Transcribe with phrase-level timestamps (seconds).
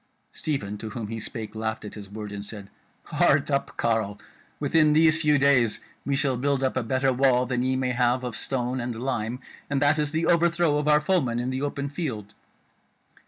[0.31, 2.71] Stephen to whom he spake laughed at his word, and said:
[3.03, 4.17] "Heart up, carle!
[4.59, 8.23] within these few days we shall build up a better wall than ye may have
[8.23, 11.87] of stone and lime; and that is the overthrow of our foemen in the open
[11.87, 12.33] field."